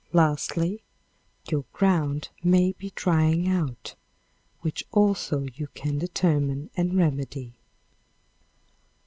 Lastly, 0.13 0.83
your 1.51 1.63
ground 1.73 2.29
may 2.43 2.71
be 2.71 2.91
drying 2.95 3.47
out, 3.47 3.93
which 4.61 4.83
also 4.91 5.45
you 5.53 5.67
can 5.75 5.99
determine 5.99 6.71
and 6.75 6.97
remedy. 6.97 7.53